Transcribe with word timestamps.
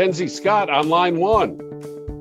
Mackenzie 0.00 0.28
Scott 0.28 0.70
on 0.70 0.88
line 0.88 1.18
one. 1.18 1.58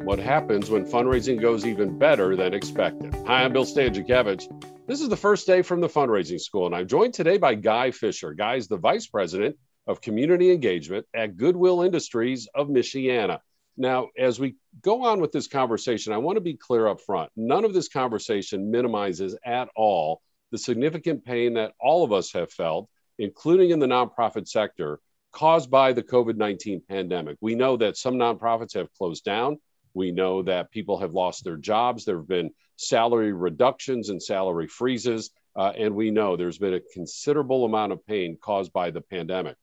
What 0.04 0.20
happens 0.20 0.70
when 0.70 0.84
fundraising 0.84 1.40
goes 1.40 1.66
even 1.66 1.98
better 1.98 2.36
than 2.36 2.54
expected? 2.54 3.16
Hi, 3.26 3.46
I'm 3.46 3.54
Bill 3.54 3.64
Stanczykiewicz. 3.64 4.86
This 4.86 5.00
is 5.00 5.08
the 5.08 5.16
first 5.16 5.48
day 5.48 5.62
from 5.62 5.80
the 5.80 5.88
fundraising 5.88 6.42
school, 6.42 6.66
and 6.66 6.76
I'm 6.76 6.90
joined 6.90 7.14
today 7.14 7.38
by 7.38 7.56
Guy 7.56 7.92
Fisher. 7.92 8.34
Guy 8.34 8.56
is 8.56 8.68
the 8.68 8.76
vice 8.76 9.08
president 9.08 9.56
of 9.88 10.02
community 10.02 10.52
engagement 10.52 11.06
at 11.14 11.38
Goodwill 11.38 11.82
Industries 11.82 12.50
of 12.54 12.68
Michiana. 12.68 13.40
Now, 13.78 14.10
as 14.18 14.42
we 14.42 14.58
go 14.82 15.06
on 15.06 15.22
with 15.22 15.32
this 15.32 15.48
conversation, 15.48 16.12
I 16.12 16.18
want 16.18 16.36
to 16.36 16.42
be 16.42 16.58
clear 16.58 16.86
up 16.86 17.00
front. 17.00 17.32
None 17.38 17.64
of 17.64 17.74
this 17.74 17.88
conversation 17.88 18.72
minimizes 18.72 19.38
at 19.46 19.70
all 19.74 20.22
the 20.52 20.58
significant 20.58 21.24
pain 21.24 21.54
that 21.54 21.72
all 21.80 22.04
of 22.04 22.12
us 22.12 22.34
have 22.34 22.52
felt, 22.52 22.90
including 23.20 23.70
in 23.70 23.80
the 23.80 23.88
nonprofit 23.88 24.50
sector, 24.50 25.00
caused 25.32 25.70
by 25.70 25.94
the 25.94 26.04
COVID 26.04 26.36
19 26.36 26.82
pandemic. 26.88 27.38
We 27.42 27.56
know 27.56 27.78
that 27.78 27.98
some 27.98 28.16
nonprofits 28.16 28.74
have 28.74 28.92
closed 28.94 29.24
down. 29.24 29.60
We 29.94 30.12
know 30.12 30.44
that 30.44 30.72
people 30.72 31.00
have 31.00 31.14
lost 31.14 31.44
their 31.44 31.58
jobs. 31.58 32.06
There 32.06 32.18
have 32.18 32.28
been 32.28 32.52
salary 32.76 33.34
reductions 33.34 34.10
and 34.10 34.22
salary 34.22 34.68
freezes. 34.68 35.32
Uh, 35.56 35.74
and 35.78 35.96
we 35.96 36.12
know 36.12 36.38
there's 36.38 36.60
been 36.60 36.76
a 36.76 36.94
considerable 36.94 37.66
amount 37.66 37.92
of 37.92 38.06
pain 38.06 38.38
caused 38.40 38.72
by 38.72 38.92
the 38.92 39.02
pandemic. 39.02 39.58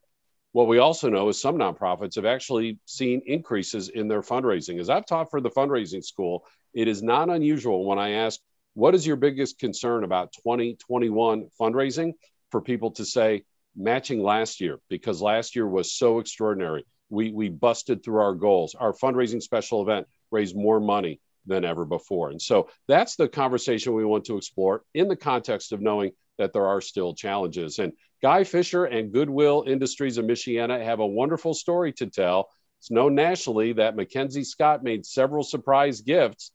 What 0.52 0.68
we 0.68 0.78
also 0.78 1.08
know 1.08 1.28
is 1.28 1.40
some 1.40 1.58
nonprofits 1.58 2.16
have 2.16 2.24
actually 2.24 2.78
seen 2.86 3.22
increases 3.26 3.88
in 3.88 4.08
their 4.08 4.22
fundraising. 4.22 4.80
As 4.80 4.90
I've 4.90 5.06
taught 5.06 5.30
for 5.30 5.40
the 5.40 5.50
fundraising 5.50 6.04
school, 6.04 6.44
it 6.74 6.88
is 6.88 7.02
not 7.02 7.30
unusual 7.30 7.84
when 7.84 7.98
I 7.98 8.12
ask, 8.12 8.40
What 8.74 8.94
is 8.94 9.06
your 9.06 9.16
biggest 9.16 9.58
concern 9.58 10.02
about 10.02 10.32
2021 10.32 11.48
fundraising? 11.60 12.14
for 12.50 12.60
people 12.60 12.92
to 12.92 13.04
say, 13.04 13.44
matching 13.76 14.22
last 14.22 14.60
year, 14.60 14.78
because 14.88 15.20
last 15.20 15.54
year 15.54 15.66
was 15.66 15.92
so 15.92 16.18
extraordinary. 16.18 16.84
We, 17.10 17.30
we 17.30 17.48
busted 17.48 18.02
through 18.02 18.20
our 18.20 18.34
goals. 18.34 18.74
Our 18.74 18.92
fundraising 18.92 19.42
special 19.42 19.82
event 19.82 20.06
raised 20.30 20.56
more 20.56 20.80
money 20.80 21.20
than 21.46 21.64
ever 21.64 21.84
before. 21.84 22.30
And 22.30 22.42
so 22.42 22.68
that's 22.88 23.16
the 23.16 23.28
conversation 23.28 23.94
we 23.94 24.04
want 24.04 24.24
to 24.24 24.36
explore 24.36 24.82
in 24.94 25.08
the 25.08 25.16
context 25.16 25.72
of 25.72 25.80
knowing 25.80 26.12
that 26.38 26.52
there 26.52 26.66
are 26.66 26.80
still 26.80 27.14
challenges. 27.14 27.78
And 27.78 27.92
Guy 28.22 28.44
Fisher 28.44 28.86
and 28.86 29.12
Goodwill 29.12 29.64
Industries 29.66 30.18
of 30.18 30.24
Michiana 30.24 30.82
have 30.82 31.00
a 31.00 31.06
wonderful 31.06 31.54
story 31.54 31.92
to 31.94 32.06
tell. 32.06 32.48
It's 32.80 32.90
known 32.90 33.14
nationally 33.14 33.74
that 33.74 33.96
Mackenzie 33.96 34.44
Scott 34.44 34.82
made 34.82 35.06
several 35.06 35.44
surprise 35.44 36.00
gifts, 36.00 36.52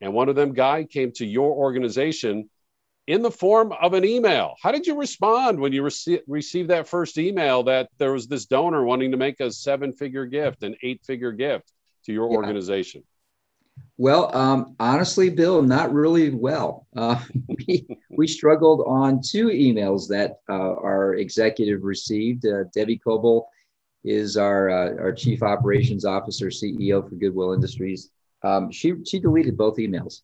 and 0.00 0.12
one 0.12 0.28
of 0.28 0.36
them, 0.36 0.52
Guy, 0.52 0.84
came 0.84 1.12
to 1.12 1.26
your 1.26 1.52
organization 1.52 2.50
in 3.06 3.22
the 3.22 3.30
form 3.30 3.72
of 3.72 3.92
an 3.92 4.04
email. 4.04 4.54
How 4.62 4.72
did 4.72 4.86
you 4.86 4.98
respond 4.98 5.60
when 5.60 5.72
you 5.72 5.82
rece- 5.82 6.22
received 6.26 6.70
that 6.70 6.88
first 6.88 7.18
email 7.18 7.62
that 7.64 7.88
there 7.98 8.12
was 8.12 8.26
this 8.26 8.46
donor 8.46 8.84
wanting 8.84 9.10
to 9.10 9.16
make 9.16 9.40
a 9.40 9.50
seven 9.50 9.92
figure 9.92 10.26
gift, 10.26 10.62
an 10.62 10.74
eight 10.82 11.02
figure 11.04 11.32
gift 11.32 11.72
to 12.06 12.12
your 12.12 12.30
yeah. 12.30 12.36
organization? 12.36 13.02
Well, 13.96 14.34
um, 14.36 14.74
honestly, 14.80 15.30
Bill, 15.30 15.62
not 15.62 15.92
really 15.92 16.30
well. 16.30 16.86
Uh, 16.96 17.20
we, 17.66 17.86
we 18.10 18.26
struggled 18.26 18.84
on 18.86 19.20
two 19.20 19.48
emails 19.48 20.08
that 20.08 20.38
uh, 20.48 20.52
our 20.52 21.14
executive 21.14 21.82
received. 21.82 22.46
Uh, 22.46 22.64
Debbie 22.74 22.98
Coble 22.98 23.48
is 24.04 24.36
our, 24.36 24.70
uh, 24.70 24.94
our 25.00 25.12
chief 25.12 25.42
operations 25.42 26.04
officer, 26.04 26.48
CEO 26.48 27.08
for 27.08 27.14
Goodwill 27.16 27.52
Industries. 27.52 28.10
Um, 28.42 28.70
she, 28.70 28.94
she 29.04 29.18
deleted 29.18 29.56
both 29.56 29.76
emails, 29.78 30.20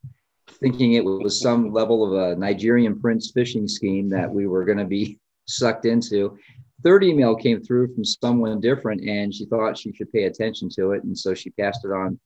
thinking 0.50 0.94
it 0.94 1.04
was 1.04 1.40
some 1.40 1.72
level 1.72 2.04
of 2.04 2.12
a 2.12 2.36
Nigerian 2.36 2.98
prince 3.00 3.32
phishing 3.32 3.68
scheme 3.68 4.08
that 4.10 4.30
we 4.30 4.46
were 4.46 4.64
going 4.64 4.78
to 4.78 4.84
be 4.84 5.18
sucked 5.46 5.86
into. 5.86 6.38
Third 6.82 7.04
email 7.04 7.34
came 7.34 7.62
through 7.62 7.94
from 7.94 8.04
someone 8.04 8.60
different, 8.60 9.02
and 9.02 9.34
she 9.34 9.44
thought 9.44 9.76
she 9.76 9.92
should 9.92 10.12
pay 10.12 10.24
attention 10.24 10.68
to 10.76 10.92
it, 10.92 11.04
and 11.04 11.16
so 11.16 11.34
she 11.34 11.50
passed 11.50 11.84
it 11.84 11.88
on 11.88 12.18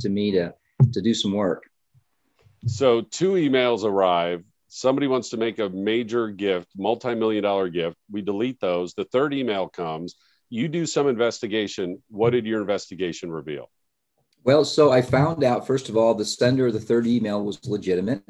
to 0.00 0.08
me 0.08 0.32
to 0.32 0.52
to 0.92 1.00
do 1.00 1.12
some 1.12 1.32
work. 1.32 1.64
So 2.66 3.02
two 3.02 3.32
emails 3.32 3.84
arrive. 3.84 4.44
Somebody 4.68 5.06
wants 5.06 5.30
to 5.30 5.36
make 5.36 5.58
a 5.58 5.68
major 5.68 6.28
gift, 6.28 6.68
multi-million 6.76 7.42
dollar 7.42 7.68
gift. 7.68 7.96
We 8.10 8.22
delete 8.22 8.60
those. 8.60 8.94
The 8.94 9.04
third 9.04 9.34
email 9.34 9.68
comes. 9.68 10.14
You 10.50 10.68
do 10.68 10.86
some 10.86 11.08
investigation. 11.08 12.02
What 12.08 12.30
did 12.30 12.46
your 12.46 12.60
investigation 12.60 13.30
reveal? 13.30 13.70
Well, 14.44 14.64
so 14.64 14.90
I 14.90 15.02
found 15.02 15.44
out 15.44 15.66
first 15.66 15.88
of 15.88 15.96
all 15.96 16.14
the 16.14 16.24
sender 16.24 16.68
of 16.68 16.72
the 16.72 16.80
third 16.80 17.06
email 17.06 17.44
was 17.44 17.64
legitimate. 17.66 18.22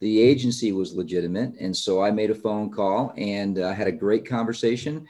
The 0.00 0.20
agency 0.20 0.72
was 0.72 0.94
legitimate, 0.94 1.54
and 1.60 1.76
so 1.76 2.02
I 2.02 2.10
made 2.10 2.30
a 2.30 2.34
phone 2.34 2.70
call 2.70 3.12
and 3.16 3.58
uh, 3.58 3.72
had 3.72 3.86
a 3.86 3.92
great 3.92 4.26
conversation 4.26 5.06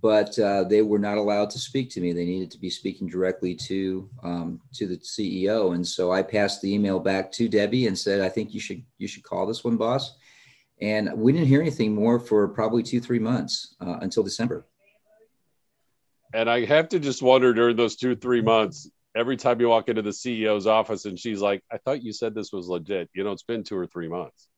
but 0.00 0.38
uh, 0.38 0.64
they 0.64 0.82
were 0.82 0.98
not 0.98 1.18
allowed 1.18 1.50
to 1.50 1.58
speak 1.58 1.90
to 1.90 2.00
me. 2.00 2.12
They 2.12 2.24
needed 2.24 2.50
to 2.52 2.58
be 2.58 2.70
speaking 2.70 3.08
directly 3.08 3.54
to 3.56 4.08
um, 4.22 4.60
to 4.74 4.86
the 4.86 4.98
CEO, 4.98 5.74
and 5.74 5.86
so 5.86 6.12
I 6.12 6.22
passed 6.22 6.62
the 6.62 6.72
email 6.72 7.00
back 7.00 7.32
to 7.32 7.48
Debbie 7.48 7.86
and 7.86 7.98
said, 7.98 8.20
"I 8.20 8.28
think 8.28 8.54
you 8.54 8.60
should 8.60 8.82
you 8.98 9.08
should 9.08 9.24
call 9.24 9.46
this 9.46 9.64
one, 9.64 9.76
boss." 9.76 10.16
And 10.80 11.12
we 11.14 11.32
didn't 11.32 11.48
hear 11.48 11.60
anything 11.60 11.94
more 11.94 12.18
for 12.18 12.48
probably 12.48 12.82
two 12.82 13.00
three 13.00 13.18
months 13.18 13.74
uh, 13.80 13.98
until 14.00 14.22
December. 14.22 14.66
And 16.32 16.48
I 16.48 16.64
have 16.64 16.88
to 16.90 17.00
just 17.00 17.22
wonder 17.22 17.52
during 17.52 17.76
those 17.76 17.96
two 17.96 18.14
three 18.14 18.40
months, 18.40 18.88
every 19.16 19.36
time 19.36 19.60
you 19.60 19.68
walk 19.68 19.88
into 19.88 20.02
the 20.02 20.10
CEO's 20.10 20.66
office 20.66 21.04
and 21.04 21.18
she's 21.18 21.40
like, 21.40 21.62
"I 21.70 21.78
thought 21.78 22.02
you 22.02 22.12
said 22.12 22.34
this 22.34 22.52
was 22.52 22.68
legit." 22.68 23.10
You 23.14 23.24
know, 23.24 23.32
it's 23.32 23.42
been 23.42 23.64
two 23.64 23.76
or 23.76 23.86
three 23.86 24.08
months 24.08 24.48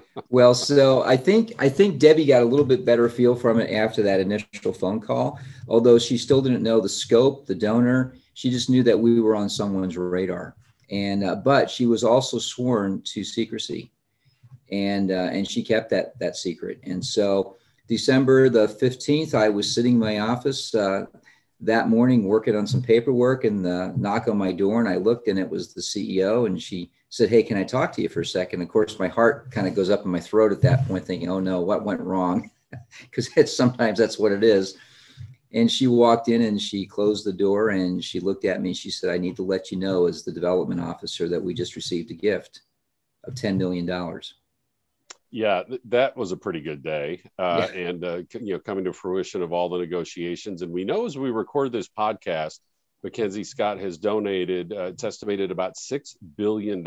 well, 0.30 0.54
so 0.54 1.02
I 1.02 1.16
think 1.16 1.52
I 1.58 1.68
think 1.68 1.98
Debbie 1.98 2.26
got 2.26 2.42
a 2.42 2.46
little 2.46 2.64
bit 2.64 2.84
better 2.84 3.08
feel 3.08 3.34
from 3.34 3.60
it 3.60 3.72
after 3.72 4.02
that 4.02 4.20
initial 4.20 4.72
phone 4.72 5.00
call. 5.00 5.38
Although 5.68 5.98
she 5.98 6.18
still 6.18 6.40
didn't 6.40 6.62
know 6.62 6.80
the 6.80 6.88
scope, 6.88 7.46
the 7.46 7.54
donor, 7.54 8.14
she 8.34 8.50
just 8.50 8.70
knew 8.70 8.82
that 8.84 8.98
we 8.98 9.20
were 9.20 9.36
on 9.36 9.48
someone's 9.48 9.96
radar. 9.96 10.56
And 10.90 11.24
uh, 11.24 11.36
but 11.36 11.70
she 11.70 11.86
was 11.86 12.04
also 12.04 12.38
sworn 12.38 13.02
to 13.06 13.24
secrecy, 13.24 13.92
and 14.70 15.10
uh, 15.10 15.30
and 15.32 15.48
she 15.48 15.62
kept 15.62 15.90
that 15.90 16.18
that 16.18 16.36
secret. 16.36 16.80
And 16.84 17.04
so 17.04 17.56
December 17.88 18.48
the 18.48 18.68
fifteenth, 18.68 19.34
I 19.34 19.48
was 19.48 19.72
sitting 19.72 19.94
in 19.94 20.00
my 20.00 20.18
office 20.20 20.74
uh, 20.74 21.06
that 21.62 21.88
morning 21.88 22.24
working 22.24 22.56
on 22.56 22.66
some 22.66 22.82
paperwork, 22.82 23.44
and 23.44 23.64
the 23.64 23.94
knock 23.96 24.28
on 24.28 24.36
my 24.36 24.52
door, 24.52 24.80
and 24.80 24.88
I 24.88 24.96
looked, 24.96 25.28
and 25.28 25.38
it 25.38 25.48
was 25.48 25.72
the 25.72 25.80
CEO, 25.80 26.46
and 26.46 26.60
she 26.60 26.90
said, 27.08 27.28
Hey, 27.28 27.42
can 27.42 27.56
I 27.56 27.64
talk 27.64 27.92
to 27.92 28.02
you 28.02 28.08
for 28.08 28.20
a 28.20 28.26
second? 28.26 28.62
Of 28.62 28.68
course, 28.68 28.98
my 28.98 29.08
heart 29.08 29.50
kind 29.50 29.66
of 29.66 29.74
goes 29.74 29.90
up 29.90 30.04
in 30.04 30.10
my 30.10 30.20
throat 30.20 30.50
at 30.50 30.62
that 30.62 30.86
point, 30.86 31.04
thinking, 31.04 31.30
Oh 31.30 31.40
no, 31.40 31.60
what 31.60 31.84
went 31.84 32.00
wrong? 32.00 32.50
Because 33.02 33.54
sometimes 33.54 33.98
that's 33.98 34.18
what 34.18 34.32
it 34.32 34.42
is. 34.42 34.78
And 35.52 35.70
she 35.70 35.86
walked 35.86 36.28
in 36.28 36.40
and 36.40 36.58
she 36.60 36.86
closed 36.86 37.26
the 37.26 37.32
door 37.32 37.70
and 37.70 38.02
she 38.02 38.18
looked 38.18 38.46
at 38.46 38.62
me 38.62 38.70
and 38.70 38.76
she 38.76 38.90
said, 38.90 39.10
I 39.10 39.18
need 39.18 39.36
to 39.36 39.42
let 39.42 39.70
you 39.70 39.76
know, 39.76 40.06
as 40.06 40.22
the 40.22 40.32
development 40.32 40.80
officer, 40.80 41.28
that 41.28 41.42
we 41.42 41.52
just 41.52 41.76
received 41.76 42.10
a 42.10 42.14
gift 42.14 42.62
of 43.24 43.34
$10 43.34 43.58
million. 43.58 43.86
Yeah, 45.34 45.62
that 45.86 46.14
was 46.14 46.30
a 46.30 46.36
pretty 46.36 46.60
good 46.60 46.82
day. 46.82 47.22
Uh, 47.38 47.66
yeah. 47.72 47.80
And, 47.80 48.04
uh, 48.04 48.22
you 48.38 48.52
know, 48.52 48.58
coming 48.58 48.84
to 48.84 48.92
fruition 48.92 49.42
of 49.42 49.50
all 49.50 49.70
the 49.70 49.78
negotiations. 49.78 50.60
And 50.60 50.70
we 50.70 50.84
know 50.84 51.06
as 51.06 51.16
we 51.16 51.30
record 51.30 51.72
this 51.72 51.88
podcast, 51.88 52.60
Mackenzie 53.02 53.42
Scott 53.42 53.80
has 53.80 53.96
donated, 53.96 54.74
uh, 54.74 54.84
it's 54.84 55.04
estimated 55.04 55.50
about 55.50 55.76
$6 55.76 56.16
billion, 56.36 56.84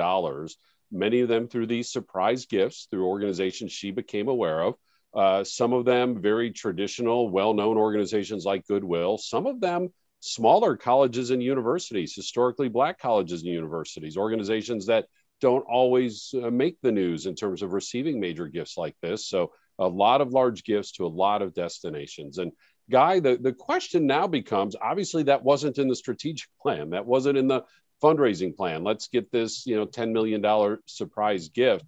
many 0.91 1.21
of 1.21 1.27
them 1.27 1.47
through 1.47 1.65
these 1.65 1.91
surprise 1.91 2.45
gifts 2.45 2.87
through 2.91 3.07
organizations 3.07 3.71
she 3.71 3.89
became 3.89 4.27
aware 4.27 4.61
of. 4.61 4.75
Uh, 5.11 5.43
some 5.43 5.73
of 5.73 5.85
them 5.85 6.21
very 6.21 6.51
traditional, 6.51 7.29
well 7.29 7.55
known 7.55 7.77
organizations 7.77 8.45
like 8.45 8.67
Goodwill, 8.67 9.17
some 9.17 9.47
of 9.47 9.59
them 9.59 9.89
smaller 10.19 10.77
colleges 10.77 11.31
and 11.31 11.41
universities, 11.41 12.13
historically 12.13 12.69
black 12.69 12.99
colleges 12.99 13.41
and 13.41 13.51
universities, 13.51 14.17
organizations 14.17 14.85
that 14.85 15.05
don't 15.45 15.65
always 15.69 16.33
uh, 16.41 16.49
make 16.49 16.81
the 16.81 16.91
news 16.91 17.27
in 17.27 17.35
terms 17.35 17.61
of 17.61 17.71
receiving 17.71 18.19
major 18.19 18.47
gifts 18.47 18.77
like 18.77 18.95
this. 18.99 19.27
So, 19.27 19.51
a 19.77 19.87
lot 19.87 20.21
of 20.21 20.31
large 20.31 20.63
gifts 20.63 20.93
to 20.93 21.05
a 21.05 21.15
lot 21.23 21.43
of 21.43 21.53
destinations. 21.53 22.39
And 22.39 22.51
Guy, 22.89 23.19
the, 23.19 23.37
the 23.39 23.53
question 23.53 24.07
now 24.07 24.25
becomes 24.25 24.75
obviously 24.81 25.21
that 25.23 25.43
wasn't 25.43 25.77
in 25.77 25.87
the 25.87 25.95
strategic 25.95 26.49
plan, 26.61 26.89
that 26.91 27.05
wasn't 27.05 27.37
in 27.37 27.47
the 27.47 27.63
fundraising 28.01 28.55
plan. 28.55 28.83
Let's 28.83 29.07
get 29.07 29.31
this, 29.31 29.67
you 29.67 29.75
know, 29.75 29.85
$10 29.85 30.13
million 30.13 30.79
surprise 30.87 31.49
gift. 31.49 31.85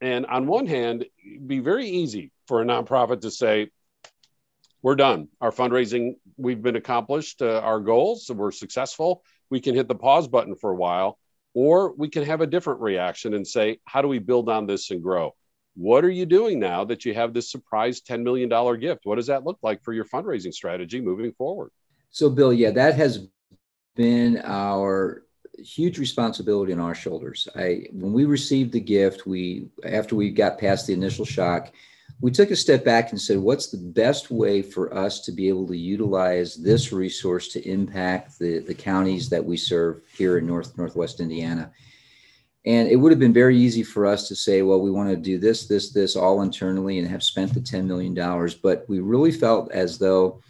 And 0.00 0.26
on 0.26 0.48
one 0.48 0.66
hand, 0.66 1.06
be 1.46 1.60
very 1.60 1.86
easy 1.86 2.32
for 2.48 2.60
a 2.60 2.64
nonprofit 2.64 3.20
to 3.20 3.30
say, 3.30 3.70
we're 4.82 4.96
done. 4.96 5.28
Our 5.40 5.52
fundraising, 5.52 6.16
we've 6.36 6.60
been 6.60 6.74
accomplished, 6.74 7.40
uh, 7.40 7.60
our 7.60 7.78
goals, 7.78 8.28
we're 8.34 8.50
successful. 8.50 9.22
We 9.48 9.60
can 9.60 9.76
hit 9.76 9.86
the 9.86 9.94
pause 9.94 10.26
button 10.26 10.56
for 10.56 10.70
a 10.70 10.76
while, 10.76 11.18
or 11.56 11.94
we 11.94 12.06
can 12.06 12.22
have 12.22 12.42
a 12.42 12.46
different 12.46 12.82
reaction 12.82 13.32
and 13.32 13.46
say, 13.46 13.78
how 13.86 14.02
do 14.02 14.08
we 14.08 14.18
build 14.18 14.50
on 14.50 14.66
this 14.66 14.90
and 14.90 15.02
grow? 15.02 15.34
What 15.74 16.04
are 16.04 16.10
you 16.10 16.26
doing 16.26 16.60
now 16.60 16.84
that 16.84 17.06
you 17.06 17.14
have 17.14 17.32
this 17.32 17.50
surprise 17.50 18.02
$10 18.02 18.22
million 18.22 18.50
gift? 18.78 19.06
What 19.06 19.16
does 19.16 19.28
that 19.28 19.44
look 19.44 19.58
like 19.62 19.82
for 19.82 19.94
your 19.94 20.04
fundraising 20.04 20.52
strategy 20.52 21.00
moving 21.00 21.32
forward? 21.32 21.70
So, 22.10 22.28
Bill, 22.28 22.52
yeah, 22.52 22.72
that 22.72 22.96
has 22.96 23.26
been 23.94 24.42
our 24.44 25.22
huge 25.56 25.98
responsibility 25.98 26.74
on 26.74 26.78
our 26.78 26.94
shoulders. 26.94 27.48
I 27.56 27.86
when 27.90 28.12
we 28.12 28.26
received 28.26 28.72
the 28.72 28.80
gift, 28.80 29.26
we 29.26 29.68
after 29.82 30.14
we 30.14 30.30
got 30.30 30.58
past 30.58 30.86
the 30.86 30.92
initial 30.92 31.24
shock, 31.24 31.72
we 32.20 32.30
took 32.30 32.50
a 32.50 32.56
step 32.56 32.84
back 32.84 33.10
and 33.10 33.20
said, 33.20 33.38
what's 33.38 33.68
the 33.68 33.76
best 33.76 34.30
way 34.30 34.62
for 34.62 34.94
us 34.96 35.20
to 35.20 35.32
be 35.32 35.48
able 35.48 35.66
to 35.66 35.76
utilize 35.76 36.56
this 36.56 36.92
resource 36.92 37.48
to 37.48 37.68
impact 37.68 38.38
the, 38.38 38.60
the 38.60 38.74
counties 38.74 39.28
that 39.28 39.44
we 39.44 39.56
serve 39.56 40.00
here 40.16 40.38
in 40.38 40.46
North 40.46 40.76
Northwest 40.78 41.20
Indiana? 41.20 41.70
And 42.64 42.88
it 42.88 42.96
would 42.96 43.12
have 43.12 43.18
been 43.20 43.34
very 43.34 43.56
easy 43.56 43.82
for 43.82 44.06
us 44.06 44.26
to 44.28 44.34
say, 44.34 44.62
well, 44.62 44.80
we 44.80 44.90
want 44.90 45.10
to 45.10 45.16
do 45.16 45.38
this, 45.38 45.68
this, 45.68 45.92
this 45.92 46.16
all 46.16 46.42
internally 46.42 46.98
and 46.98 47.06
have 47.06 47.22
spent 47.22 47.54
the 47.54 47.60
$10 47.60 47.84
million. 47.84 48.14
But 48.62 48.86
we 48.88 48.98
really 48.98 49.30
felt 49.30 49.70
as 49.70 49.98
though 49.98 50.40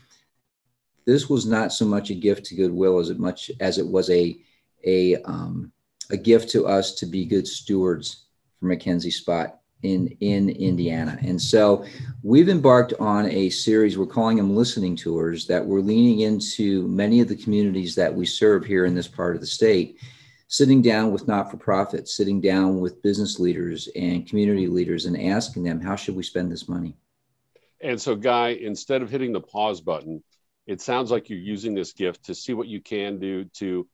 this 1.04 1.28
was 1.28 1.46
not 1.46 1.72
so 1.72 1.84
much 1.84 2.10
a 2.10 2.14
gift 2.14 2.46
to 2.46 2.54
goodwill 2.54 3.00
as 3.00 3.10
it 3.10 3.18
much 3.18 3.50
as 3.60 3.76
it 3.78 3.86
was 3.86 4.08
a, 4.08 4.38
a, 4.84 5.16
um, 5.24 5.72
a 6.10 6.16
gift 6.16 6.48
to 6.50 6.66
us 6.66 6.94
to 6.94 7.06
be 7.06 7.26
good 7.26 7.46
stewards 7.46 8.26
for 8.58 8.66
Mackenzie 8.66 9.10
Scott 9.10 9.58
in 9.82 10.08
in 10.20 10.48
Indiana. 10.50 11.18
And 11.22 11.40
so 11.40 11.84
we've 12.22 12.48
embarked 12.48 12.94
on 12.98 13.26
a 13.30 13.50
series, 13.50 13.98
we're 13.98 14.06
calling 14.06 14.36
them 14.36 14.56
listening 14.56 14.96
tours, 14.96 15.46
that 15.46 15.64
we're 15.64 15.80
leaning 15.80 16.20
into 16.20 16.88
many 16.88 17.20
of 17.20 17.28
the 17.28 17.36
communities 17.36 17.94
that 17.94 18.14
we 18.14 18.26
serve 18.26 18.64
here 18.64 18.86
in 18.86 18.94
this 18.94 19.08
part 19.08 19.34
of 19.34 19.40
the 19.40 19.46
state, 19.46 20.00
sitting 20.48 20.80
down 20.80 21.12
with 21.12 21.28
not-for-profits, 21.28 22.16
sitting 22.16 22.40
down 22.40 22.80
with 22.80 23.02
business 23.02 23.38
leaders 23.38 23.88
and 23.96 24.28
community 24.28 24.66
leaders 24.66 25.06
and 25.06 25.20
asking 25.20 25.62
them, 25.64 25.80
how 25.80 25.96
should 25.96 26.16
we 26.16 26.22
spend 26.22 26.50
this 26.50 26.68
money? 26.68 26.96
And 27.80 28.00
so, 28.00 28.16
Guy, 28.16 28.50
instead 28.50 29.02
of 29.02 29.10
hitting 29.10 29.32
the 29.32 29.40
pause 29.40 29.80
button, 29.80 30.22
it 30.66 30.80
sounds 30.80 31.10
like 31.10 31.28
you're 31.28 31.38
using 31.38 31.74
this 31.74 31.92
gift 31.92 32.24
to 32.24 32.34
see 32.34 32.54
what 32.54 32.66
you 32.66 32.80
can 32.80 33.18
do 33.18 33.44
to 33.54 33.86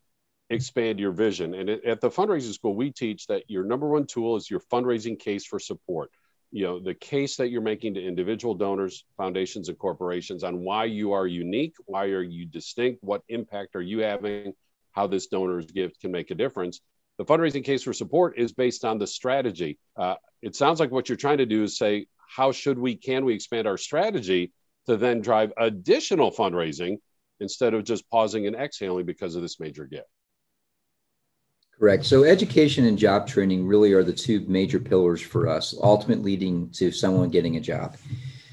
expand 0.52 1.00
your 1.00 1.12
vision. 1.12 1.54
And 1.54 1.70
at 1.70 2.00
the 2.00 2.10
fundraising 2.10 2.52
school, 2.52 2.74
we 2.74 2.90
teach 2.90 3.26
that 3.26 3.44
your 3.48 3.64
number 3.64 3.88
one 3.88 4.06
tool 4.06 4.36
is 4.36 4.50
your 4.50 4.60
fundraising 4.60 5.18
case 5.18 5.44
for 5.44 5.58
support. 5.58 6.10
You 6.50 6.64
know, 6.64 6.80
the 6.80 6.94
case 6.94 7.36
that 7.36 7.48
you're 7.48 7.62
making 7.62 7.94
to 7.94 8.04
individual 8.04 8.54
donors, 8.54 9.04
foundations, 9.16 9.70
and 9.70 9.78
corporations 9.78 10.44
on 10.44 10.60
why 10.60 10.84
you 10.84 11.12
are 11.12 11.26
unique, 11.26 11.74
why 11.86 12.06
are 12.06 12.22
you 12.22 12.44
distinct, 12.44 13.02
what 13.02 13.22
impact 13.28 13.74
are 13.74 13.82
you 13.82 14.00
having, 14.00 14.52
how 14.92 15.06
this 15.06 15.28
donor's 15.28 15.70
gift 15.70 16.00
can 16.00 16.12
make 16.12 16.30
a 16.30 16.34
difference. 16.34 16.80
The 17.16 17.24
fundraising 17.24 17.64
case 17.64 17.82
for 17.82 17.94
support 17.94 18.38
is 18.38 18.52
based 18.52 18.84
on 18.84 18.98
the 18.98 19.06
strategy. 19.06 19.78
Uh, 19.96 20.16
it 20.42 20.54
sounds 20.54 20.78
like 20.78 20.90
what 20.90 21.08
you're 21.08 21.16
trying 21.16 21.38
to 21.38 21.46
do 21.46 21.62
is 21.62 21.78
say, 21.78 22.06
how 22.28 22.52
should 22.52 22.78
we, 22.78 22.96
can 22.96 23.24
we 23.24 23.34
expand 23.34 23.66
our 23.66 23.78
strategy 23.78 24.52
to 24.86 24.96
then 24.96 25.22
drive 25.22 25.52
additional 25.56 26.30
fundraising 26.30 26.98
instead 27.40 27.72
of 27.72 27.84
just 27.84 28.08
pausing 28.10 28.46
and 28.46 28.56
exhaling 28.56 29.06
because 29.06 29.36
of 29.36 29.42
this 29.42 29.58
major 29.58 29.86
gift? 29.86 30.11
Correct. 31.78 32.04
So 32.04 32.24
education 32.24 32.84
and 32.86 32.98
job 32.98 33.26
training 33.26 33.66
really 33.66 33.92
are 33.92 34.04
the 34.04 34.12
two 34.12 34.44
major 34.46 34.78
pillars 34.78 35.20
for 35.20 35.48
us, 35.48 35.74
ultimately 35.82 36.32
leading 36.32 36.70
to 36.70 36.92
someone 36.92 37.28
getting 37.28 37.56
a 37.56 37.60
job. 37.60 37.96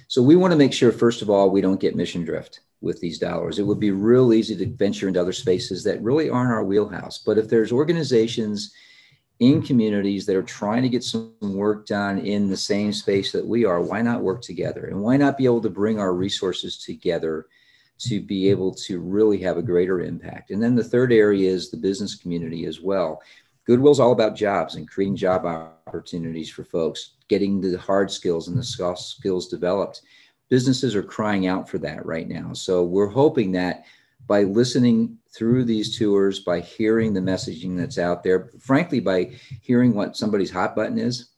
So 0.08 0.24
we 0.24 0.36
want 0.36 0.52
to 0.52 0.58
make 0.58 0.74
sure, 0.74 0.92
first 0.92 1.22
of 1.22 1.30
all, 1.30 1.52
we 1.52 1.62
don't 1.62 1.80
get 1.80 1.96
mission 1.96 2.24
drift 2.26 2.62
with 2.82 3.00
these 3.00 3.20
dollars. 3.20 3.60
It 3.60 3.68
would 3.68 3.80
be 3.80 3.92
real 3.92 4.34
easy 4.34 4.56
to 4.56 4.66
venture 4.66 5.08
into 5.08 5.22
other 5.22 5.34
spaces 5.34 5.84
that 5.84 6.02
really 6.02 6.30
aren't 6.30 6.52
our 6.52 6.64
wheelhouse. 6.64 7.20
But 7.20 7.38
if 7.38 7.48
there's 7.50 7.72
organizations 7.72 8.74
in 9.40 9.62
communities 9.62 10.26
that 10.26 10.36
are 10.36 10.44
trying 10.44 10.82
to 10.82 10.90
get 10.90 11.04
some 11.04 11.34
work 11.42 11.86
done 11.86 12.20
in 12.20 12.50
the 12.50 12.58
same 12.58 12.92
space 12.92 13.32
that 13.32 13.46
we 13.46 13.64
are, 13.64 13.82
why 13.82 14.02
not 14.02 14.22
work 14.22 14.42
together? 14.42 14.86
And 14.86 15.02
why 15.02 15.18
not 15.18 15.38
be 15.38 15.46
able 15.46 15.62
to 15.62 15.70
bring 15.70 16.00
our 16.00 16.14
resources 16.14 16.78
together 16.78 17.46
to 18.00 18.22
be 18.22 18.50
able 18.50 18.74
to 18.74 19.00
really 19.00 19.38
have 19.40 19.58
a 19.58 19.62
greater 19.62 20.02
impact. 20.02 20.52
And 20.52 20.62
then 20.62 20.76
the 20.76 20.84
third 20.84 21.12
area 21.12 21.50
is 21.50 21.70
the 21.70 21.78
business 21.78 22.16
community 22.16 22.66
as 22.66 22.82
well. 22.82 23.22
Goodwill 23.66 23.92
is 23.92 24.00
all 24.00 24.14
about 24.14 24.36
jobs 24.36 24.76
and 24.76 24.90
creating 24.90 25.18
job 25.18 25.46
opportunities 25.46 26.50
for 26.50 26.64
folks, 26.64 27.12
getting 27.28 27.62
the 27.62 27.78
hard 27.78 28.10
skills 28.10 28.48
and 28.48 28.58
the 28.58 28.64
soft 28.64 29.00
skills 29.00 29.48
developed. 29.48 30.02
Businesses 30.50 30.96
are 30.96 31.04
crying 31.04 31.46
out 31.46 31.70
for 31.70 31.78
that 31.80 32.06
right 32.06 32.28
now. 32.28 32.54
So 32.54 32.84
we're 32.84 33.10
hoping 33.10 33.52
that 33.52 33.86
by 34.28 34.44
listening 34.44 35.18
through 35.32 35.66
these 35.66 35.98
tours, 35.98 36.40
by 36.40 36.60
hearing 36.60 37.14
the 37.14 37.20
messaging 37.20 37.78
that's 37.78 37.98
out 37.98 38.24
there, 38.24 38.52
frankly, 38.60 39.00
by 39.00 39.32
hearing 39.62 39.94
what 39.94 40.18
somebody's 40.18 40.52
hot 40.52 40.76
button 40.76 40.98
is, 40.98 41.30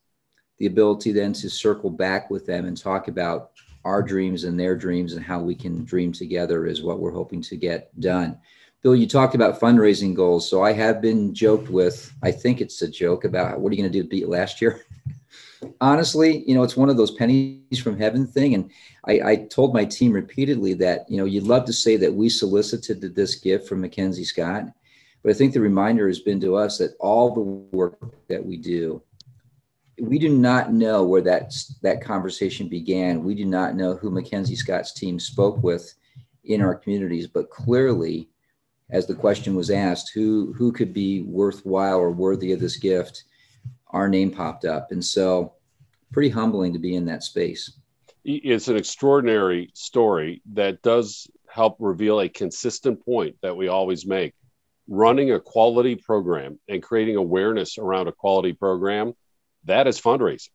the 0.60 0.68
ability 0.68 1.12
then 1.12 1.34
to 1.34 1.50
circle 1.50 1.90
back 1.90 2.30
with 2.30 2.46
them 2.46 2.66
and 2.66 2.78
talk 2.78 3.08
about 3.08 3.52
our 3.84 4.04
dreams 4.04 4.44
and 4.44 4.60
their 4.60 4.76
dreams 4.76 5.14
and 5.14 5.24
how 5.24 5.40
we 5.40 5.56
can 5.56 5.84
dream 5.84 6.12
together 6.12 6.66
is 6.66 6.84
what 6.84 7.00
we're 7.00 7.12
hoping 7.12 7.42
to 7.42 7.58
get 7.58 7.98
done. 8.00 8.38
Bill, 8.82 8.96
you 8.96 9.08
talked 9.08 9.36
about 9.36 9.60
fundraising 9.60 10.16
goals. 10.16 10.50
So 10.50 10.64
I 10.64 10.74
have 10.74 11.02
been 11.02 11.34
joked 11.34 11.70
with, 11.70 12.14
I 12.24 12.32
think 12.32 12.62
it's 12.62 12.82
a 12.82 12.88
joke 12.88 13.26
about 13.26 13.60
what 13.60 13.72
are 13.72 13.76
you 13.76 13.82
going 13.82 13.92
to 13.92 13.98
do 13.98 14.04
to 14.04 14.10
beat 14.10 14.28
last 14.28 14.62
year? 14.62 14.86
Honestly, 15.82 16.44
you 16.48 16.56
know, 16.56 16.64
it's 16.64 16.78
one 16.78 16.90
of 16.90 16.98
those 16.98 17.12
pennies 17.12 17.80
from 17.80 17.98
heaven 18.00 18.26
thing. 18.26 18.56
And 18.56 18.72
I, 19.06 19.22
I, 19.22 19.36
told 19.36 19.76
my 19.76 19.86
team 19.86 20.12
repeatedly 20.12 20.74
that, 20.76 21.06
you 21.08 21.18
know, 21.18 21.26
you'd 21.26 21.44
love 21.44 21.66
to 21.66 21.74
say 21.74 21.98
that 21.98 22.14
we 22.14 22.30
solicited 22.30 23.14
this 23.14 23.36
gift 23.36 23.68
from 23.68 23.82
Mackenzie 23.82 24.24
Scott. 24.24 24.66
But 25.22 25.30
I 25.30 25.34
think 25.34 25.54
the 25.54 25.62
reminder 25.62 26.08
has 26.08 26.20
been 26.20 26.40
to 26.42 26.56
us 26.56 26.80
that 26.80 26.96
all 27.00 27.32
the 27.32 27.42
work 27.42 28.00
that 28.28 28.44
we 28.44 28.58
do 28.58 29.04
we 30.02 30.18
do 30.18 30.30
not 30.30 30.74
know 30.74 31.04
where 31.04 31.22
that 31.22 31.54
that 31.84 32.02
conversation 32.02 32.68
began. 32.68 33.24
We 33.24 33.36
do 33.36 33.46
not 33.46 33.76
know 33.76 33.96
who 33.96 34.10
Mackenzie 34.10 34.56
Scott's 34.56 34.94
team 34.94 35.20
spoke 35.20 35.62
with 35.62 35.94
in 36.44 36.60
our 36.60 36.74
communities, 36.74 37.28
but 37.28 37.52
clearly, 37.52 38.28
as 38.90 39.06
the 39.06 39.14
question 39.14 39.56
was 39.56 39.70
asked, 39.70 40.12
who 40.12 40.54
who 40.58 40.72
could 40.72 40.92
be 40.92 41.22
worthwhile 41.22 42.00
or 42.00 42.10
worthy 42.10 42.52
of 42.52 42.60
this 42.60 42.78
gift, 42.78 43.26
our 43.90 44.10
name 44.10 44.32
popped 44.32 44.66
up, 44.66 44.92
and 44.92 45.06
so 45.06 45.54
pretty 46.12 46.30
humbling 46.30 46.74
to 46.74 46.80
be 46.80 46.96
in 46.96 47.06
that 47.06 47.22
space. 47.22 47.72
It's 48.26 48.70
an 48.70 48.78
extraordinary 48.78 49.70
story 49.76 50.42
that 50.54 50.82
does 50.82 51.30
help 51.48 51.78
reveal 51.80 52.22
a 52.22 52.30
consistent 52.30 53.06
point 53.06 53.36
that 53.44 53.56
we 53.56 53.68
always 53.68 54.08
make. 54.08 54.34
Running 54.88 55.32
a 55.32 55.40
quality 55.40 55.96
program 55.96 56.60
and 56.68 56.82
creating 56.82 57.18
awareness 57.18 57.78
around 57.78 58.08
a 58.08 58.12
quality 58.12 58.54
program 58.54 59.14
that 59.66 59.88
is 59.88 60.00
fundraising. 60.00 60.50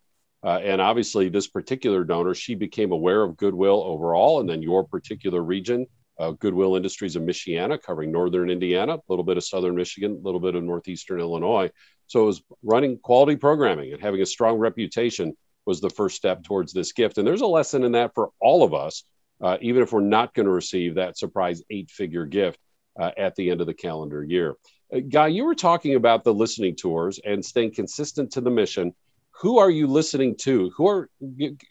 Uh, 0.44 0.60
and 0.62 0.80
obviously, 0.80 1.28
this 1.28 1.48
particular 1.48 2.04
donor, 2.04 2.34
she 2.34 2.54
became 2.54 2.92
aware 2.92 3.22
of 3.22 3.36
Goodwill 3.36 3.82
overall, 3.82 4.40
and 4.40 4.48
then 4.48 4.62
your 4.62 4.84
particular 4.84 5.42
region, 5.42 5.86
uh, 6.20 6.32
Goodwill 6.32 6.76
Industries 6.76 7.16
of 7.16 7.22
Michiana, 7.22 7.80
covering 7.82 8.12
northern 8.12 8.50
Indiana, 8.50 8.94
a 8.94 9.02
little 9.08 9.24
bit 9.24 9.36
of 9.36 9.44
southern 9.44 9.74
Michigan, 9.74 10.12
a 10.12 10.24
little 10.24 10.40
bit 10.40 10.54
of 10.54 10.62
northeastern 10.62 11.20
Illinois. 11.20 11.70
So 12.06 12.22
it 12.22 12.26
was 12.26 12.42
running 12.62 12.98
quality 12.98 13.36
programming 13.36 13.92
and 13.92 14.00
having 14.00 14.22
a 14.22 14.26
strong 14.26 14.58
reputation 14.58 15.36
was 15.64 15.80
the 15.80 15.90
first 15.90 16.16
step 16.16 16.44
towards 16.44 16.72
this 16.72 16.92
gift. 16.92 17.18
And 17.18 17.26
there's 17.26 17.40
a 17.40 17.46
lesson 17.46 17.82
in 17.82 17.92
that 17.92 18.12
for 18.14 18.30
all 18.40 18.62
of 18.62 18.72
us, 18.72 19.02
uh, 19.40 19.58
even 19.60 19.82
if 19.82 19.92
we're 19.92 20.00
not 20.00 20.32
going 20.32 20.46
to 20.46 20.52
receive 20.52 20.94
that 20.94 21.18
surprise 21.18 21.62
eight 21.70 21.90
figure 21.90 22.24
gift 22.24 22.58
uh, 22.98 23.10
at 23.16 23.34
the 23.34 23.50
end 23.50 23.60
of 23.60 23.66
the 23.66 23.74
calendar 23.74 24.22
year. 24.22 24.54
Uh, 24.94 25.00
Guy, 25.00 25.28
you 25.28 25.44
were 25.44 25.54
talking 25.54 25.94
about 25.94 26.24
the 26.24 26.34
listening 26.34 26.76
tours 26.76 27.20
and 27.24 27.44
staying 27.44 27.74
consistent 27.74 28.30
to 28.32 28.40
the 28.40 28.50
mission. 28.50 28.94
Who 29.40 29.58
are 29.58 29.70
you 29.70 29.86
listening 29.86 30.36
to? 30.38 30.70
Who 30.76 30.86
are 30.88 31.10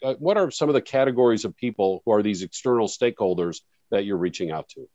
uh, 0.02 0.14
what 0.14 0.36
are 0.36 0.50
some 0.50 0.68
of 0.68 0.74
the 0.74 0.82
categories 0.82 1.44
of 1.44 1.56
people 1.56 2.02
who 2.04 2.12
are 2.12 2.22
these 2.22 2.42
external 2.42 2.86
stakeholders 2.86 3.62
that 3.90 4.04
you're 4.04 4.16
reaching 4.16 4.50
out 4.50 4.68
to? 4.70 4.88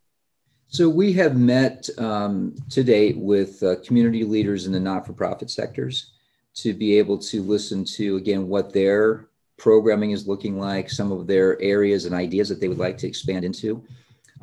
So 0.67 0.87
we 0.87 1.11
have 1.13 1.35
met 1.35 1.89
um, 1.97 2.55
to 2.69 2.81
date 2.81 3.17
with 3.17 3.61
uh, 3.61 3.75
community 3.85 4.23
leaders 4.23 4.67
in 4.67 4.71
the 4.71 4.79
not-for-profit 4.79 5.49
sectors 5.49 6.11
to 6.53 6.73
be 6.73 6.97
able 6.97 7.17
to 7.17 7.41
listen 7.41 7.83
to 7.83 8.15
again 8.15 8.47
what 8.47 8.71
their 8.71 9.27
programming 9.57 10.11
is 10.11 10.27
looking 10.27 10.57
like, 10.57 10.89
some 10.89 11.11
of 11.11 11.27
their 11.27 11.61
areas 11.61 12.05
and 12.05 12.15
ideas 12.15 12.47
that 12.47 12.61
they 12.61 12.69
would 12.69 12.77
like 12.77 12.97
to 12.99 13.07
expand 13.07 13.43
into. 13.43 13.83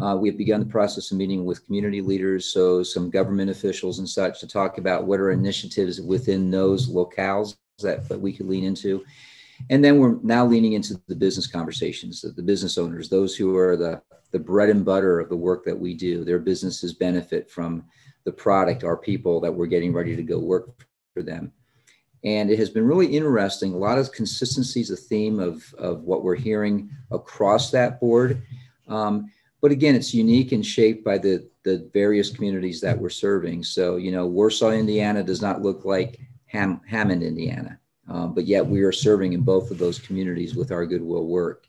Uh, 0.00 0.16
we 0.16 0.28
have 0.28 0.38
begun 0.38 0.60
the 0.60 0.66
process 0.66 1.10
of 1.10 1.18
meeting 1.18 1.44
with 1.44 1.64
community 1.66 2.00
leaders, 2.00 2.46
so 2.46 2.82
some 2.82 3.10
government 3.10 3.50
officials 3.50 3.98
and 3.98 4.08
such, 4.08 4.38
to 4.38 4.46
talk 4.46 4.78
about 4.78 5.06
what 5.06 5.18
are 5.18 5.32
initiatives 5.32 6.00
within 6.00 6.50
those 6.50 6.88
locales 6.88 7.56
that, 7.80 8.08
that 8.08 8.20
we 8.20 8.32
could 8.32 8.46
lean 8.46 8.64
into. 8.64 9.04
And 9.70 9.84
then 9.84 9.98
we're 9.98 10.18
now 10.22 10.46
leaning 10.46 10.74
into 10.74 11.00
the 11.08 11.16
business 11.16 11.48
conversations, 11.48 12.22
the, 12.22 12.42
business 12.42 12.78
owners, 12.78 13.08
those 13.08 13.36
who 13.36 13.56
are 13.56 13.76
the, 13.76 14.00
the 14.30 14.38
bread 14.38 14.68
and 14.68 14.84
butter 14.84 15.18
of 15.18 15.28
the 15.28 15.36
work 15.36 15.64
that 15.64 15.78
we 15.78 15.94
do. 15.94 16.24
Their 16.24 16.38
businesses 16.38 16.92
benefit 16.92 17.50
from 17.50 17.84
the 18.24 18.32
product, 18.32 18.84
our 18.84 18.96
people 18.96 19.40
that 19.40 19.52
we're 19.52 19.66
getting 19.66 19.92
ready 19.92 20.14
to 20.14 20.22
go 20.22 20.38
work 20.38 20.86
for 21.12 21.24
them. 21.24 21.52
And 22.24 22.50
it 22.50 22.58
has 22.58 22.70
been 22.70 22.86
really 22.86 23.16
interesting. 23.16 23.72
A 23.72 23.78
lot 23.78 23.98
of 23.98 24.12
consistency 24.12 24.80
is 24.80 24.90
a 24.90 24.96
theme 24.96 25.40
of, 25.40 25.74
of 25.78 26.02
what 26.02 26.22
we're 26.22 26.36
hearing 26.36 26.90
across 27.10 27.70
that 27.72 28.00
board. 28.00 28.42
Um, 28.88 29.30
but 29.60 29.72
again, 29.72 29.94
it's 29.94 30.14
unique 30.14 30.52
and 30.52 30.64
shaped 30.64 31.04
by 31.04 31.18
the 31.18 31.48
the 31.64 31.88
various 31.92 32.30
communities 32.30 32.80
that 32.80 32.98
we're 32.98 33.10
serving. 33.10 33.64
So 33.64 33.96
you 33.96 34.12
know, 34.12 34.26
Warsaw, 34.26 34.70
Indiana, 34.70 35.22
does 35.22 35.42
not 35.42 35.62
look 35.62 35.84
like 35.84 36.20
Ham, 36.46 36.80
Hammond, 36.86 37.22
Indiana, 37.22 37.78
uh, 38.10 38.26
but 38.26 38.46
yet 38.46 38.66
we 38.66 38.82
are 38.82 38.92
serving 38.92 39.32
in 39.32 39.40
both 39.42 39.70
of 39.70 39.78
those 39.78 39.98
communities 39.98 40.54
with 40.54 40.72
our 40.72 40.86
goodwill 40.86 41.26
work. 41.26 41.66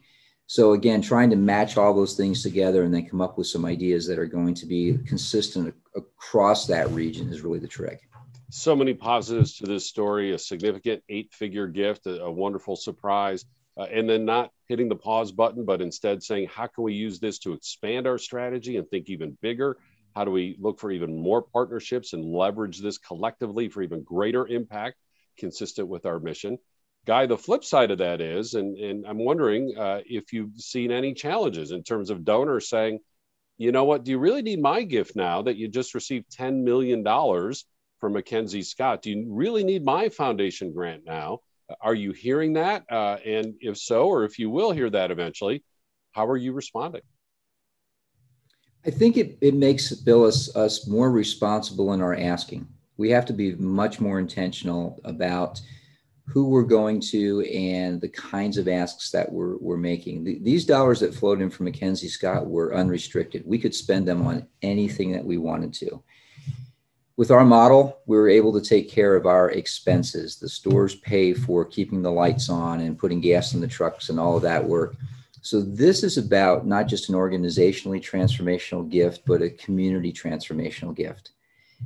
So 0.48 0.74
again, 0.74 1.02
trying 1.02 1.30
to 1.30 1.36
match 1.36 1.78
all 1.78 1.94
those 1.94 2.16
things 2.16 2.42
together 2.42 2.84
and 2.84 2.94
then 2.94 3.06
come 3.06 3.22
up 3.22 3.38
with 3.38 3.46
some 3.46 3.66
ideas 3.66 4.08
that 4.08 4.18
are 4.18 4.26
going 4.26 4.56
to 4.56 4.66
be 4.66 4.98
consistent 5.06 5.76
across 5.96 6.66
that 6.66 6.90
region 6.90 7.30
is 7.30 7.42
really 7.42 7.60
the 7.60 7.68
trick. 7.68 8.10
So 8.50 8.76
many 8.76 8.96
positives 8.96 9.58
to 9.58 9.68
this 9.68 9.88
story: 9.88 10.32
a 10.32 10.40
significant 10.40 11.04
eight-figure 11.10 11.68
gift, 11.68 12.08
a, 12.08 12.24
a 12.24 12.32
wonderful 12.32 12.76
surprise 12.76 13.46
uh, 13.80 13.84
and 13.84 14.10
then 14.10 14.26
not 14.26 14.52
hitting 14.68 14.90
the 14.90 14.96
pause 14.96 15.32
button, 15.32 15.64
but 15.64 15.82
instead 15.82 16.22
saying, 16.22 16.50
how 16.54 16.68
can 16.68 16.84
we 16.84 16.94
use 16.94 17.20
this 17.20 17.40
to 17.40 17.54
expand 17.54 18.06
our 18.06 18.18
strategy 18.18 18.76
and 18.76 18.88
think 18.90 19.10
even 19.10 19.38
bigger? 19.42 19.78
How 20.16 20.26
do 20.26 20.32
we 20.32 20.58
look 20.60 20.80
for 20.80 20.92
even 20.92 21.18
more 21.18 21.42
partnerships 21.42 22.12
and 22.12 22.26
leverage 22.26 22.80
this 22.80 22.98
collectively 22.98 23.70
for 23.70 23.82
even 23.82 24.04
greater 24.04 24.46
impact 24.46 24.98
consistent 25.38 25.88
with 25.88 26.06
our 26.06 26.20
mission? 26.20 26.58
Guy, 27.06 27.26
the 27.26 27.38
flip 27.38 27.64
side 27.64 27.92
of 27.92 28.00
that 28.00 28.20
is, 28.20 28.54
and, 28.54 28.78
and 28.78 29.06
I'm 29.08 29.24
wondering 29.24 29.74
uh, 29.78 30.02
if 30.06 30.34
you've 30.34 30.58
seen 30.58 30.92
any 30.92 31.14
challenges 31.14 31.72
in 31.72 31.82
terms 31.82 32.10
of 32.10 32.26
donors 32.26 32.68
saying, 32.68 33.00
you 33.58 33.72
know 33.72 33.86
what, 33.86 34.04
do 34.04 34.12
you 34.12 34.20
really 34.20 34.42
need 34.42 34.62
my 34.62 34.84
gift 34.84 35.16
now 35.16 35.42
that 35.44 35.56
you 35.56 35.70
just 35.70 35.96
received 35.96 36.36
$10 36.38 36.64
million 36.64 37.04
from 38.00 38.14
Mackenzie 38.14 38.62
Scott? 38.62 39.02
Do 39.02 39.12
you 39.12 39.26
really 39.30 39.64
need 39.64 39.86
my 39.86 40.10
foundation 40.10 40.74
grant 40.74 41.06
now? 41.06 41.40
Are 41.82 41.96
you 41.96 42.12
hearing 42.12 42.54
that? 42.54 42.86
Uh, 42.90 43.18
and 43.26 43.56
if 43.60 43.78
so, 43.78 44.08
or 44.08 44.24
if 44.24 44.40
you 44.40 44.50
will 44.50 44.72
hear 44.72 44.90
that 44.90 45.12
eventually, 45.12 45.64
how 46.12 46.26
are 46.28 46.38
you 46.38 46.54
responding? 46.54 47.02
I 48.86 48.92
think 48.92 49.18
it, 49.18 49.38
it 49.42 49.54
makes 49.54 49.92
Bill 49.94 50.26
us, 50.26 50.56
us 50.56 50.88
more 50.88 51.12
responsible 51.12 51.94
in 51.94 52.02
our 52.02 52.16
asking. 52.16 52.68
We 52.98 53.10
have 53.12 53.26
to 53.28 53.34
be 53.34 53.56
much 53.56 54.00
more 54.00 54.20
intentional 54.20 55.00
about 55.04 55.62
who 56.26 56.48
we're 56.48 56.64
going 56.64 57.00
to 57.00 57.42
and 57.46 58.00
the 58.00 58.10
kinds 58.10 58.58
of 58.58 58.68
asks 58.68 59.10
that 59.12 59.32
we're, 59.32 59.58
we're 59.58 59.78
making. 59.78 60.24
The, 60.24 60.40
these 60.42 60.66
dollars 60.66 61.00
that 61.00 61.14
flowed 61.14 61.42
in 61.42 61.50
from 61.50 61.66
Mackenzie 61.66 62.08
Scott 62.08 62.46
were 62.46 62.76
unrestricted. 62.76 63.44
We 63.46 63.58
could 63.58 63.74
spend 63.74 64.08
them 64.08 64.26
on 64.26 64.48
anything 64.62 65.12
that 65.14 65.26
we 65.26 65.38
wanted 65.38 65.74
to 65.76 66.04
with 67.20 67.32
our 67.32 67.44
model, 67.44 68.00
we 68.06 68.16
were 68.16 68.30
able 68.30 68.54
to 68.54 68.66
take 68.66 68.90
care 68.90 69.14
of 69.14 69.26
our 69.26 69.52
expenses. 69.52 70.38
The 70.38 70.48
stores 70.48 70.96
pay 70.96 71.34
for 71.34 71.66
keeping 71.66 72.02
the 72.02 72.10
lights 72.10 72.48
on 72.48 72.80
and 72.80 72.98
putting 72.98 73.20
gas 73.20 73.54
in 73.54 73.60
the 73.60 73.68
trucks 73.68 74.08
and 74.08 74.18
all 74.18 74.38
of 74.38 74.42
that 74.44 74.64
work. 74.64 74.96
So 75.42 75.60
this 75.60 76.02
is 76.02 76.18
about 76.18 76.66
not 76.66 76.88
just 76.88 77.10
an 77.10 77.16
organizationally 77.16 78.02
transformational 78.02 78.90
gift, 78.90 79.24
but 79.26 79.42
a 79.42 79.50
community 79.50 80.14
transformational 80.14 80.96
gift. 80.96 81.32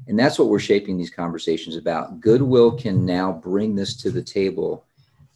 And 0.08 0.20
that's 0.20 0.38
what 0.38 0.50
we're 0.50 0.60
shaping 0.60 1.00
these 1.00 1.10
conversations 1.10 1.78
about. 1.78 2.20
Goodwill 2.20 2.78
can 2.78 3.04
now 3.04 3.32
bring 3.32 3.74
this 3.74 3.96
to 4.04 4.12
the 4.12 4.22
table 4.22 4.86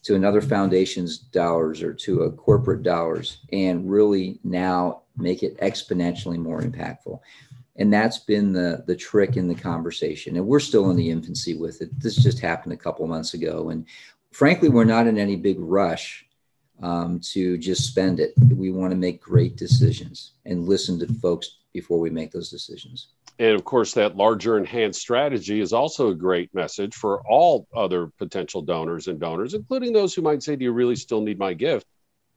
to 0.03 0.13
another 0.13 0.41
foundation's 0.41 1.17
dollars 1.17 1.81
or 1.81 1.91
to 1.91 2.21
a 2.21 2.31
corporate 2.31 2.83
dollars 2.83 3.39
and 3.51 3.89
really 3.89 4.39
now 4.43 5.01
make 5.17 5.41
it 5.41 5.57
exponentially 5.57 6.37
more 6.37 6.61
impactful 6.61 7.19
and 7.77 7.93
that's 7.93 8.19
been 8.19 8.53
the 8.53 8.83
the 8.87 8.95
trick 8.95 9.37
in 9.37 9.47
the 9.47 9.55
conversation. 9.55 10.35
And 10.35 10.45
we're 10.45 10.59
still 10.59 10.89
in 10.89 10.97
the 10.97 11.09
infancy 11.09 11.55
with 11.55 11.81
it. 11.81 11.89
This 11.99 12.15
just 12.15 12.39
happened 12.39 12.73
a 12.73 12.77
couple 12.77 13.05
months 13.07 13.33
ago. 13.33 13.69
And 13.69 13.85
frankly 14.31 14.69
we're 14.69 14.83
not 14.83 15.07
in 15.07 15.17
any 15.17 15.35
big 15.35 15.57
rush 15.59 16.25
um, 16.81 17.19
to 17.31 17.57
just 17.57 17.87
spend 17.87 18.19
it. 18.19 18.33
We 18.55 18.71
want 18.71 18.91
to 18.91 18.97
make 18.97 19.21
great 19.21 19.55
decisions 19.55 20.33
and 20.45 20.67
listen 20.67 20.99
to 20.99 21.13
folks 21.15 21.57
before 21.73 21.99
we 21.99 22.09
make 22.09 22.31
those 22.31 22.49
decisions. 22.49 23.09
And 23.39 23.53
of 23.53 23.63
course 23.63 23.93
that 23.93 24.15
larger 24.15 24.57
enhanced 24.57 24.99
strategy 24.99 25.59
is 25.59 25.73
also 25.73 26.09
a 26.09 26.15
great 26.15 26.53
message 26.55 26.95
for 26.95 27.21
all 27.27 27.67
other 27.75 28.11
potential 28.17 28.63
donors 28.63 29.07
and 29.07 29.19
donors 29.19 29.53
including 29.53 29.93
those 29.93 30.15
who 30.15 30.23
might 30.23 30.41
say 30.41 30.55
do 30.55 30.65
you 30.65 30.71
really 30.71 30.95
still 30.95 31.21
need 31.21 31.37
my 31.37 31.53
gift 31.53 31.85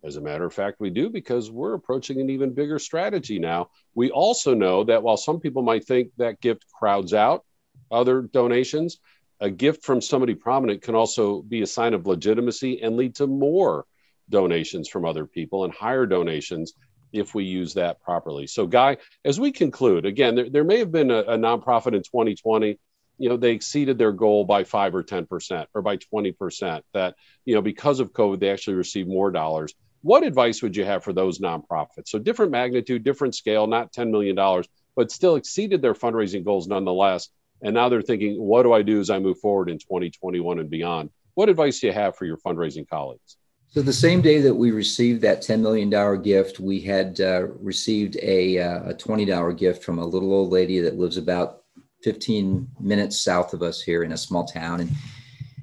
as 0.02 0.16
a 0.16 0.20
matter 0.20 0.44
of 0.44 0.54
fact, 0.54 0.80
we 0.80 0.90
do 0.90 1.10
because 1.10 1.50
we're 1.50 1.74
approaching 1.74 2.20
an 2.20 2.30
even 2.30 2.54
bigger 2.54 2.78
strategy 2.78 3.38
now. 3.38 3.70
We 3.94 4.10
also 4.10 4.54
know 4.54 4.84
that 4.84 5.02
while 5.02 5.16
some 5.16 5.40
people 5.40 5.62
might 5.62 5.84
think 5.84 6.10
that 6.16 6.40
gift 6.40 6.64
crowds 6.72 7.12
out 7.12 7.44
other 7.90 8.22
donations, 8.22 8.98
a 9.40 9.50
gift 9.50 9.84
from 9.84 10.00
somebody 10.00 10.34
prominent 10.34 10.82
can 10.82 10.94
also 10.94 11.42
be 11.42 11.62
a 11.62 11.66
sign 11.66 11.94
of 11.94 12.06
legitimacy 12.06 12.82
and 12.82 12.96
lead 12.96 13.14
to 13.16 13.26
more 13.26 13.84
donations 14.28 14.88
from 14.88 15.04
other 15.04 15.26
people 15.26 15.64
and 15.64 15.74
higher 15.74 16.06
donations 16.06 16.74
if 17.12 17.34
we 17.34 17.44
use 17.44 17.74
that 17.74 18.00
properly. 18.00 18.46
So, 18.46 18.66
Guy, 18.66 18.98
as 19.24 19.40
we 19.40 19.50
conclude, 19.50 20.06
again, 20.06 20.34
there, 20.34 20.48
there 20.48 20.64
may 20.64 20.78
have 20.78 20.92
been 20.92 21.10
a, 21.10 21.18
a 21.20 21.36
nonprofit 21.36 21.94
in 21.94 22.02
2020 22.02 22.78
you 23.20 23.28
know 23.28 23.36
they 23.36 23.52
exceeded 23.52 23.98
their 23.98 24.12
goal 24.12 24.44
by 24.44 24.64
5 24.64 24.94
or 24.94 25.04
10% 25.04 25.66
or 25.74 25.82
by 25.82 25.98
20% 25.98 26.82
that 26.94 27.14
you 27.44 27.54
know 27.54 27.60
because 27.60 28.00
of 28.00 28.14
covid 28.14 28.40
they 28.40 28.48
actually 28.48 28.76
received 28.76 29.08
more 29.08 29.30
dollars 29.30 29.74
what 30.02 30.22
advice 30.22 30.62
would 30.62 30.76
you 30.76 30.84
have 30.84 31.04
for 31.04 31.12
those 31.12 31.38
nonprofits? 31.38 32.08
So 32.08 32.18
different 32.18 32.52
magnitude, 32.52 33.04
different 33.04 33.34
scale, 33.34 33.66
not 33.66 33.92
$10 33.92 34.10
million, 34.10 34.64
but 34.96 35.10
still 35.10 35.36
exceeded 35.36 35.82
their 35.82 35.94
fundraising 35.94 36.44
goals 36.44 36.68
nonetheless. 36.68 37.28
And 37.62 37.74
now 37.74 37.88
they're 37.88 38.02
thinking, 38.02 38.40
what 38.40 38.62
do 38.62 38.72
I 38.72 38.82
do 38.82 39.00
as 39.00 39.10
I 39.10 39.18
move 39.18 39.38
forward 39.38 39.68
in 39.68 39.78
2021 39.78 40.58
and 40.58 40.70
beyond? 40.70 41.10
What 41.34 41.48
advice 41.48 41.80
do 41.80 41.88
you 41.88 41.92
have 41.92 42.16
for 42.16 42.24
your 42.24 42.38
fundraising 42.38 42.88
colleagues? 42.88 43.36
So 43.68 43.82
the 43.82 43.92
same 43.92 44.20
day 44.20 44.40
that 44.40 44.54
we 44.54 44.72
received 44.72 45.22
that 45.22 45.42
$10 45.42 45.60
million 45.60 46.22
gift, 46.22 46.58
we 46.58 46.80
had 46.80 47.20
uh, 47.20 47.46
received 47.60 48.16
a, 48.20 48.58
uh, 48.58 48.90
a 48.90 48.94
$20 48.94 49.56
gift 49.56 49.84
from 49.84 49.98
a 49.98 50.04
little 50.04 50.32
old 50.32 50.50
lady 50.50 50.80
that 50.80 50.98
lives 50.98 51.16
about 51.16 51.62
15 52.02 52.66
minutes 52.80 53.22
south 53.22 53.52
of 53.52 53.62
us 53.62 53.80
here 53.80 54.02
in 54.02 54.12
a 54.12 54.16
small 54.16 54.44
town. 54.44 54.80
And 54.80 54.90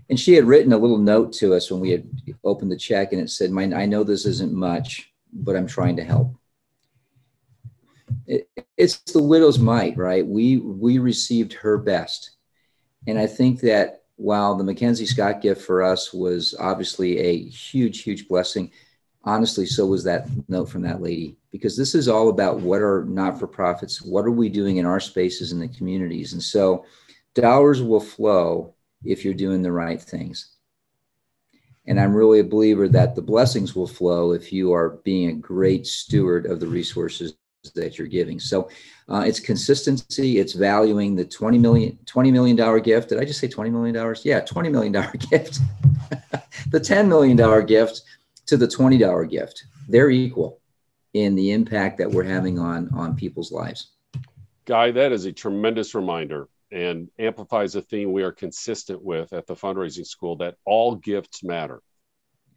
and 0.09 0.19
she 0.19 0.33
had 0.33 0.45
written 0.45 0.73
a 0.73 0.77
little 0.77 0.97
note 0.97 1.33
to 1.33 1.53
us 1.53 1.69
when 1.69 1.79
we 1.79 1.91
had 1.91 2.07
opened 2.43 2.71
the 2.71 2.77
check 2.77 3.11
and 3.11 3.21
it 3.21 3.29
said 3.29 3.51
i 3.73 3.85
know 3.85 4.03
this 4.03 4.25
isn't 4.25 4.53
much 4.53 5.11
but 5.33 5.55
i'm 5.55 5.67
trying 5.67 5.95
to 5.97 6.03
help. 6.03 6.33
It, 8.25 8.49
it's 8.77 8.97
the 8.99 9.21
widow's 9.21 9.59
mite 9.59 9.97
right? 9.97 10.25
We 10.25 10.57
we 10.57 10.99
received 10.99 11.53
her 11.53 11.77
best. 11.77 12.31
And 13.05 13.19
i 13.19 13.27
think 13.27 13.61
that 13.61 14.03
while 14.15 14.55
the 14.55 14.63
mackenzie 14.63 15.05
scott 15.05 15.41
gift 15.41 15.61
for 15.61 15.83
us 15.83 16.13
was 16.13 16.55
obviously 16.59 17.19
a 17.19 17.43
huge 17.49 18.01
huge 18.01 18.27
blessing 18.27 18.71
honestly 19.23 19.65
so 19.65 19.85
was 19.85 20.03
that 20.05 20.27
note 20.47 20.69
from 20.69 20.81
that 20.83 21.01
lady. 21.01 21.37
Because 21.51 21.75
this 21.75 21.95
is 21.95 22.07
all 22.07 22.29
about 22.29 22.59
what 22.59 22.81
are 22.81 23.05
not-for-profits 23.05 24.01
what 24.01 24.25
are 24.25 24.31
we 24.31 24.49
doing 24.49 24.77
in 24.77 24.85
our 24.85 24.99
spaces 24.99 25.51
in 25.51 25.59
the 25.59 25.67
communities. 25.67 26.33
And 26.33 26.41
so 26.41 26.85
dollars 27.33 27.81
will 27.81 27.99
flow 27.99 28.73
if 29.03 29.23
you're 29.23 29.33
doing 29.33 29.61
the 29.61 29.71
right 29.71 30.01
things. 30.01 30.57
And 31.85 31.99
I'm 31.99 32.13
really 32.13 32.39
a 32.39 32.43
believer 32.43 32.89
that 32.89 33.15
the 33.15 33.21
blessings 33.21 33.75
will 33.75 33.87
flow 33.87 34.33
if 34.33 34.51
you 34.51 34.73
are 34.73 34.99
being 35.03 35.29
a 35.29 35.33
great 35.33 35.87
steward 35.87 36.45
of 36.45 36.59
the 36.59 36.67
resources 36.67 37.35
that 37.75 37.97
you're 37.97 38.07
giving. 38.07 38.39
So 38.39 38.69
uh, 39.09 39.23
it's 39.25 39.39
consistency, 39.39 40.39
it's 40.39 40.53
valuing 40.53 41.15
the 41.15 41.25
20 41.25 41.57
million, 41.57 41.97
$20 42.05 42.31
million 42.31 42.81
gift. 42.81 43.09
Did 43.09 43.19
I 43.19 43.25
just 43.25 43.39
say 43.39 43.47
$20 43.47 43.71
million? 43.71 43.95
Yeah, 44.23 44.41
$20 44.41 44.71
million 44.71 44.91
gift. 45.31 45.59
the 46.69 46.79
$10 46.79 47.07
million 47.07 47.65
gift 47.65 48.01
to 48.47 48.57
the 48.57 48.67
$20 48.67 49.29
gift. 49.29 49.65
They're 49.87 50.09
equal 50.09 50.59
in 51.13 51.35
the 51.35 51.51
impact 51.51 51.97
that 51.99 52.11
we're 52.11 52.23
having 52.23 52.59
on, 52.59 52.89
on 52.93 53.15
people's 53.15 53.51
lives. 53.51 53.91
Guy, 54.65 54.91
that 54.91 55.13
is 55.13 55.25
a 55.25 55.31
tremendous 55.31 55.95
reminder 55.95 56.49
and 56.71 57.09
amplifies 57.17 57.75
a 57.75 57.81
theme 57.81 58.11
we 58.11 58.23
are 58.23 58.31
consistent 58.31 59.03
with 59.03 59.33
at 59.33 59.47
the 59.47 59.55
fundraising 59.55 60.05
school 60.05 60.37
that 60.37 60.55
all 60.65 60.95
gifts 60.95 61.43
matter, 61.43 61.81